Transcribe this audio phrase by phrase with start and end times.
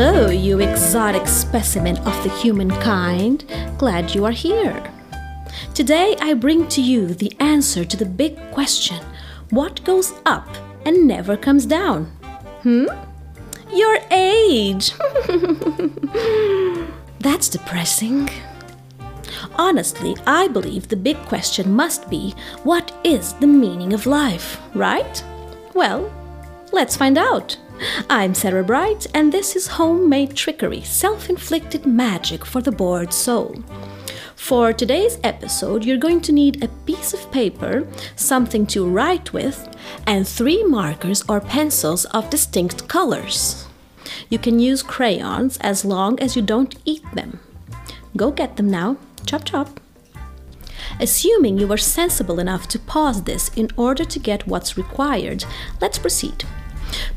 [0.00, 3.44] Hello, you exotic specimen of the humankind.
[3.78, 4.92] Glad you are here.
[5.74, 9.04] Today I bring to you the answer to the big question
[9.50, 10.46] what goes up
[10.86, 12.04] and never comes down?
[12.62, 12.86] Hmm?
[13.72, 14.92] Your age!
[17.18, 18.30] That's depressing.
[19.56, 25.24] Honestly, I believe the big question must be what is the meaning of life, right?
[25.74, 26.08] Well,
[26.70, 27.58] let's find out.
[28.10, 33.62] I'm Sarah Bright, and this is Homemade Trickery Self Inflicted Magic for the Bored Soul.
[34.34, 39.68] For today's episode, you're going to need a piece of paper, something to write with,
[40.06, 43.66] and three markers or pencils of distinct colors.
[44.28, 47.38] You can use crayons as long as you don't eat them.
[48.16, 48.96] Go get them now.
[49.24, 49.80] Chop chop.
[50.98, 55.44] Assuming you are sensible enough to pause this in order to get what's required,
[55.80, 56.44] let's proceed.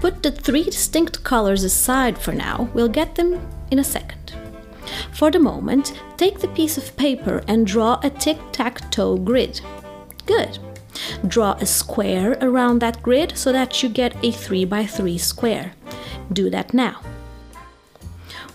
[0.00, 4.34] Put the three distinct colors aside for now, we'll get them in a second.
[5.12, 9.60] For the moment, take the piece of paper and draw a tic tac toe grid.
[10.26, 10.58] Good.
[11.26, 15.72] Draw a square around that grid so that you get a 3 by 3 square.
[16.32, 17.00] Do that now.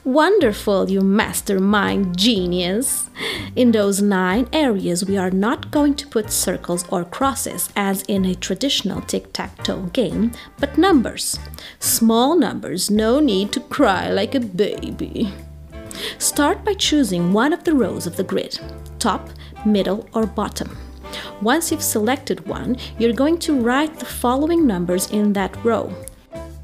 [0.04, 3.12] Wonderful, you mastermind genius!
[3.56, 8.26] In those nine areas, we are not going to put circles or crosses as in
[8.26, 11.38] a traditional tic tac toe game, but numbers.
[11.78, 15.32] Small numbers, no need to cry like a baby.
[16.18, 18.60] Start by choosing one of the rows of the grid
[18.98, 19.30] top,
[19.68, 20.76] middle, or bottom.
[21.44, 25.94] Once you've selected one, you're going to write the following numbers in that row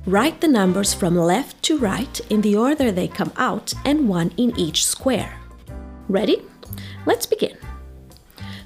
[0.08, 4.32] Write the numbers from left to right in the order they come out and one
[4.38, 5.38] in each square.
[6.08, 6.44] Ready?
[7.06, 7.58] Let's begin.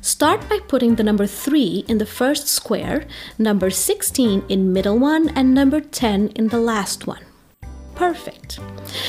[0.02, 3.08] Start by putting the number 3 in the first square,
[3.40, 7.26] number 16 in middle one, and number 10 in the last one.
[7.96, 8.60] Perfect.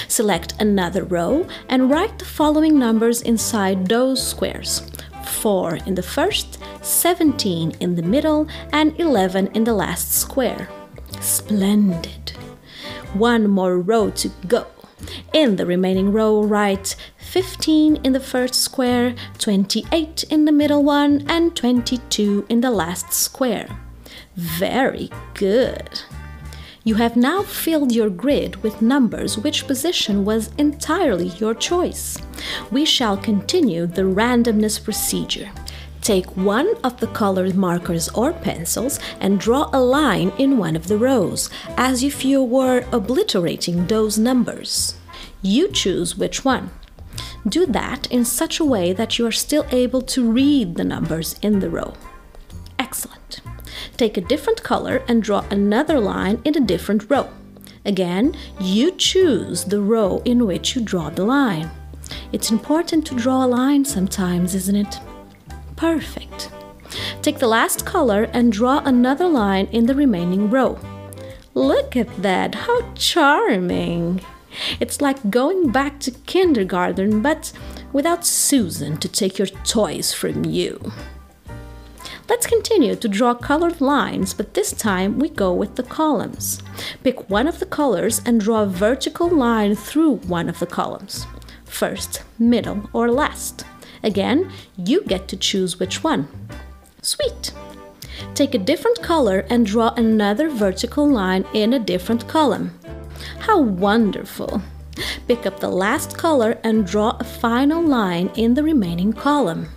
[0.09, 4.91] Select another row and write the following numbers inside those squares.
[5.27, 10.67] 4 in the first, 17 in the middle, and 11 in the last square.
[11.23, 12.31] Splendid.
[13.15, 14.67] One more row to go.
[15.33, 21.25] In the remaining row, write 15 in the first square, 28 in the middle one,
[21.29, 23.69] and 22 in the last square.
[24.37, 26.03] Very good.
[26.85, 32.19] You have now filled your grid with numbers which position was entirely your choice.
[32.73, 35.53] We shall continue the randomness procedure.
[36.03, 40.89] Take one of the colored markers or pencils and draw a line in one of
[40.89, 44.97] the rows, as if you were obliterating those numbers.
[45.43, 46.71] You choose which one.
[47.49, 51.37] Do that in such a way that you are still able to read the numbers
[51.41, 51.95] in the row.
[52.81, 53.41] Excellent.
[53.97, 57.31] Take a different color and draw another line in a different row.
[57.85, 61.71] Again, you choose the row in which you draw the line.
[62.33, 64.99] It's important to draw a line sometimes, isn't it?
[65.83, 66.49] Perfect.
[67.23, 70.79] Take the last color and draw another line in the remaining row.
[71.55, 74.21] Look at that, how charming!
[74.79, 77.53] It's like going back to kindergarten, but
[77.93, 80.93] without Susan to take your toys from you.
[82.29, 86.63] Let's continue to draw colored lines, but this time we go with the columns.
[87.03, 91.27] Pick one of the colors and draw a vertical line through one of the columns.
[91.65, 93.65] First, middle, or last.
[94.03, 96.29] Again, you get to choose which one.
[97.03, 97.53] Sweet!
[98.35, 102.79] Take a different color and draw another vertical line in a different column.
[103.41, 104.63] How wonderful!
[105.29, 109.69] Pick up the last color and draw a final line in the remaining column.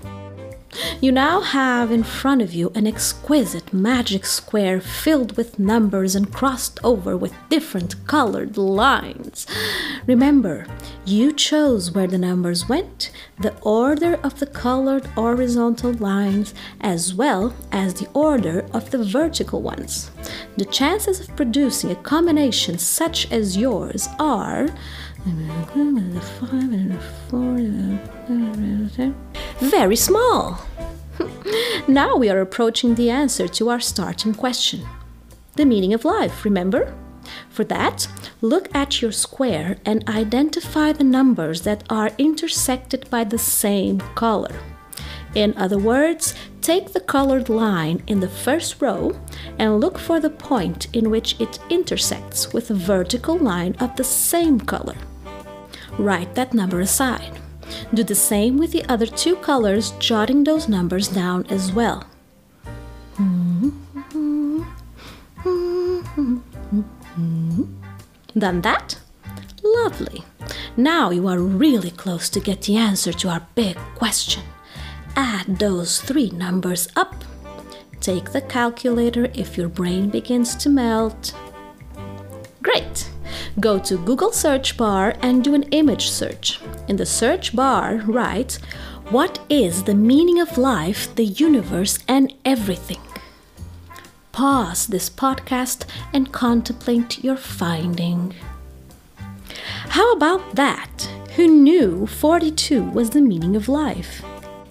[1.01, 6.33] You now have in front of you an exquisite magic square filled with numbers and
[6.33, 9.45] crossed over with different colored lines.
[10.07, 10.65] Remember,
[11.05, 17.53] you chose where the numbers went, the order of the colored horizontal lines, as well
[17.71, 20.11] as the order of the vertical ones.
[20.57, 24.67] The chances of producing a combination such as yours are
[29.59, 30.59] very small.
[31.87, 34.85] now we are approaching the answer to our starting question
[35.55, 36.93] the meaning of life, remember?
[37.49, 38.07] For that,
[38.41, 44.53] look at your square and identify the numbers that are intersected by the same color.
[45.33, 49.19] In other words, take the colored line in the first row
[49.59, 54.03] and look for the point in which it intersects with a vertical line of the
[54.03, 54.95] same color.
[55.97, 57.39] Write that number aside.
[57.93, 62.05] Do the same with the other two colors, jotting those numbers down as well.
[68.37, 68.99] Done that?
[69.63, 70.23] Lovely.
[70.77, 74.43] Now you are really close to get the answer to our big question.
[75.15, 77.23] Add those three numbers up.
[78.01, 81.33] Take the calculator if your brain begins to melt.
[82.61, 83.09] Great!
[83.59, 86.59] Go to Google search bar and do an image search.
[86.89, 88.59] In the search bar, write
[89.09, 93.01] what is the meaning of life, the universe, and everything?
[94.31, 98.33] Pause this podcast and contemplate your finding.
[99.89, 101.09] How about that?
[101.35, 104.21] Who knew 42 was the meaning of life?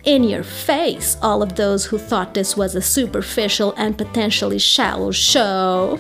[0.04, 5.12] In your face, all of those who thought this was a superficial and potentially shallow
[5.12, 5.98] show.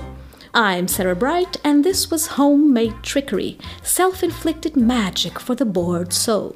[0.56, 6.54] I'm Sarah Bright, and this was Homemade Trickery, self inflicted magic for the bored soul.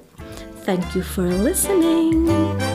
[0.62, 2.67] Thank you for listening.